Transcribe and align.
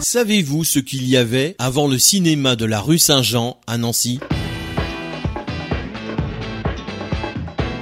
Savez-vous 0.00 0.64
ce 0.64 0.78
qu'il 0.78 1.06
y 1.06 1.18
avait 1.18 1.54
avant 1.58 1.86
le 1.86 1.98
cinéma 1.98 2.56
de 2.56 2.64
la 2.64 2.80
rue 2.80 2.98
Saint-Jean 2.98 3.58
à 3.66 3.76
Nancy? 3.76 4.18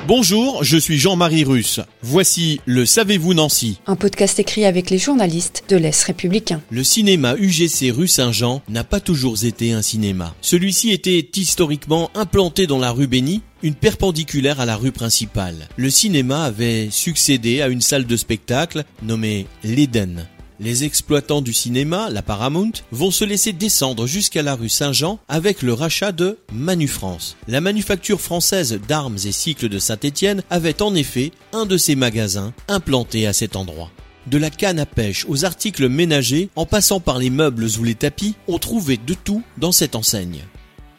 Bonjour, 0.09 0.65
je 0.65 0.79
suis 0.79 0.99
Jean-Marie 0.99 1.45
Russe. 1.45 1.81
Voici 2.03 2.61
le 2.67 2.87
Savez-vous 2.87 3.35
Nancy 3.35 3.79
Un 3.87 3.95
podcast 3.95 4.41
écrit 4.41 4.65
avec 4.65 4.91
les 4.91 4.99
journalistes 4.99 5.63
de 5.69 5.77
l'Est 5.77 6.03
républicain. 6.03 6.61
Le 6.71 6.83
cinéma 6.83 7.37
UGC 7.37 7.93
rue 7.93 8.09
Saint-Jean 8.09 8.63
n'a 8.69 8.83
pas 8.85 9.01
toujours 9.01 9.45
été 9.45 9.73
un 9.73 9.83
cinéma. 9.83 10.35
Celui-ci 10.41 10.91
était 10.91 11.25
historiquement 11.37 12.11
implanté 12.17 12.67
dans 12.67 12.79
la 12.79 12.91
rue 12.91 13.07
Béni, 13.07 13.43
une 13.63 13.75
perpendiculaire 13.75 14.59
à 14.59 14.67
la 14.67 14.77
rue 14.77 14.93
principale. 14.93 15.69
Le 15.77 15.91
cinéma 15.91 16.43
avait 16.43 16.89
succédé 16.91 17.61
à 17.61 17.69
une 17.69 17.81
salle 17.81 18.07
de 18.07 18.17
spectacle 18.17 18.85
nommée 19.03 19.47
l'Eden. 19.63 20.27
Les 20.61 20.83
exploitants 20.83 21.41
du 21.41 21.53
cinéma, 21.53 22.11
la 22.11 22.21
Paramount, 22.21 22.73
vont 22.91 23.13
se 23.13 23.25
laisser 23.25 23.53
descendre 23.53 24.09
jusqu'à 24.09 24.43
la 24.43 24.57
rue 24.57 24.69
Saint-Jean 24.69 25.21
avec 25.29 25.63
le 25.63 25.73
rachat 25.73 26.11
de 26.11 26.39
Manu 26.53 26.89
France. 26.89 27.37
La 27.47 27.61
manufacture 27.61 28.21
française 28.21 28.81
d'armes 28.89 29.19
et 29.25 29.31
cycles 29.31 29.69
de 29.69 29.79
Saint-Étienne 29.79 30.43
avait 30.51 30.83
en 30.83 30.97
effet 30.97 31.31
un 31.53 31.65
de 31.65 31.77
ses 31.77 31.95
magasins 31.95 32.53
implanté 32.67 33.29
à 33.29 33.33
cet 33.33 33.55
endroit. 33.55 33.93
De 34.27 34.37
la 34.37 34.51
canne 34.51 34.81
à 34.81 34.87
pêche 34.87 35.27
aux 35.29 35.45
articles 35.45 35.89
ménagers, 35.89 36.51
en 36.57 36.67
passant 36.67 36.99
par 36.99 37.19
les 37.19 37.31
meubles 37.31 37.69
ou 37.79 37.85
les 37.85 37.95
tapis, 37.95 38.35
on 38.49 38.59
trouvait 38.59 38.99
de 38.99 39.15
tout 39.15 39.45
dans 39.59 39.73
cette 39.73 39.95
enseigne. 39.95 40.43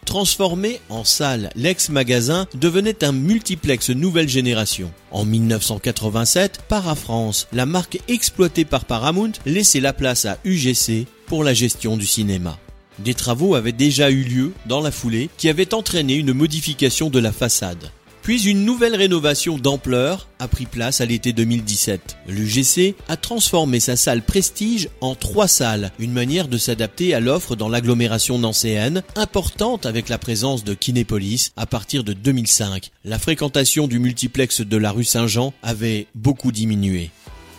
Transformé 0.05 0.81
en 0.89 1.03
salle, 1.03 1.49
l'ex-magasin 1.55 2.47
devenait 2.55 3.03
un 3.03 3.11
multiplex 3.11 3.89
nouvelle 3.89 4.29
génération. 4.29 4.91
En 5.11 5.25
1987, 5.25 6.61
Parafrance, 6.67 7.47
la 7.53 7.65
marque 7.65 7.99
exploitée 8.07 8.65
par 8.65 8.85
Paramount, 8.85 9.31
laissait 9.45 9.79
la 9.79 9.93
place 9.93 10.25
à 10.25 10.37
UGC 10.45 11.05
pour 11.27 11.43
la 11.43 11.53
gestion 11.53 11.95
du 11.95 12.07
cinéma. 12.07 12.57
Des 12.99 13.13
travaux 13.13 13.55
avaient 13.55 13.71
déjà 13.71 14.09
eu 14.09 14.23
lieu 14.23 14.51
dans 14.65 14.81
la 14.81 14.91
foulée 14.91 15.29
qui 15.37 15.47
avaient 15.47 15.73
entraîné 15.73 16.15
une 16.15 16.33
modification 16.33 17.09
de 17.09 17.19
la 17.19 17.31
façade. 17.31 17.91
Puis 18.29 18.47
une 18.47 18.63
nouvelle 18.63 18.95
rénovation 18.95 19.57
d'ampleur 19.57 20.27
a 20.37 20.47
pris 20.47 20.67
place 20.67 21.01
à 21.01 21.05
l'été 21.07 21.33
2017. 21.33 22.17
L'UGC 22.27 22.93
a 23.07 23.17
transformé 23.17 23.79
sa 23.79 23.95
salle 23.95 24.21
Prestige 24.21 24.87
en 25.01 25.15
trois 25.15 25.47
salles, 25.47 25.91
une 25.97 26.13
manière 26.13 26.47
de 26.47 26.59
s'adapter 26.59 27.15
à 27.15 27.21
l'offre 27.21 27.55
dans 27.55 27.69
l'agglomération 27.69 28.37
nancéenne, 28.37 29.01
importante 29.15 29.87
avec 29.87 30.09
la 30.09 30.19
présence 30.19 30.63
de 30.63 30.75
Kinépolis 30.75 31.53
à 31.57 31.65
partir 31.65 32.03
de 32.03 32.13
2005. 32.13 32.91
La 33.03 33.17
fréquentation 33.17 33.87
du 33.87 33.97
multiplex 33.97 34.61
de 34.61 34.77
la 34.77 34.91
rue 34.91 35.05
Saint-Jean 35.05 35.51
avait 35.63 36.05
beaucoup 36.13 36.51
diminué. 36.51 37.09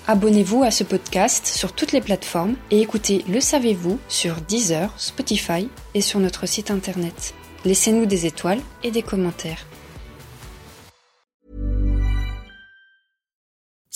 Abonnez-vous 0.06 0.62
à 0.62 0.70
ce 0.70 0.84
podcast 0.84 1.48
sur 1.48 1.72
toutes 1.72 1.91
les 1.91 2.00
plateformes 2.00 2.54
et 2.70 2.80
écoutez 2.80 3.24
Le 3.28 3.41
Savez-vous 3.41 3.98
sur 4.06 4.36
Deezer, 4.42 4.94
Spotify 4.98 5.66
et 5.94 6.00
sur 6.00 6.20
notre 6.20 6.46
site 6.46 6.70
internet. 6.70 7.34
Laissez-nous 7.64 8.06
des 8.06 8.26
étoiles 8.26 8.60
et 8.84 8.92
des 8.92 9.02
commentaires. 9.02 9.66